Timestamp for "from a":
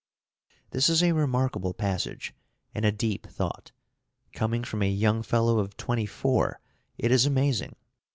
4.63-4.89